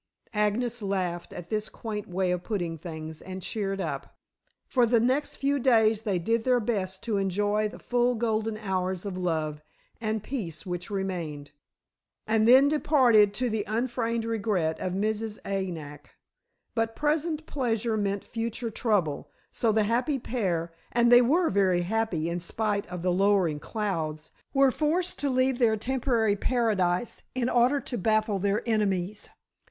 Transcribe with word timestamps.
Agnes 0.33 0.81
laughed 0.81 1.31
at 1.31 1.51
this 1.51 1.69
quaint 1.69 2.07
way 2.07 2.31
of 2.31 2.41
putting 2.41 2.75
things, 2.75 3.21
and 3.21 3.43
cheered 3.43 3.79
up. 3.79 4.15
For 4.65 4.87
the 4.87 4.99
next 4.99 5.35
few 5.35 5.59
days 5.59 6.01
they 6.01 6.17
did 6.17 6.43
their 6.43 6.59
best 6.59 7.03
to 7.03 7.17
enjoy 7.17 7.65
to 7.69 7.73
the 7.77 7.83
full 7.83 8.15
the 8.15 8.21
golden 8.21 8.57
hours 8.57 9.05
of 9.05 9.15
love, 9.15 9.61
and 10.01 10.23
peace 10.23 10.65
which 10.65 10.89
remained, 10.89 11.51
and 12.25 12.47
then 12.47 12.67
departed, 12.67 13.31
to 13.35 13.47
the 13.47 13.63
unfeigned 13.67 14.25
regret 14.25 14.79
of 14.79 14.93
Mrs. 14.93 15.37
"Anak." 15.45 16.09
But 16.73 16.95
present 16.95 17.45
pleasure 17.45 17.95
meant 17.95 18.23
future 18.23 18.71
trouble, 18.71 19.29
so 19.51 19.71
the 19.71 19.83
happy 19.83 20.17
pair 20.17 20.73
and 20.91 21.11
they 21.11 21.21
were 21.21 21.47
happy 21.79 22.27
in 22.27 22.39
spite 22.39 22.87
of 22.87 23.03
the 23.03 23.11
lowering 23.13 23.59
clouds 23.59 24.31
were 24.51 24.71
forced 24.71 25.19
to 25.19 25.29
leave 25.29 25.59
their 25.59 25.77
temporary 25.77 26.35
paradise 26.35 27.21
in 27.35 27.47
order 27.47 27.79
to 27.81 27.99
baffle 27.99 28.39
their 28.39 28.67
enemies. 28.67 29.29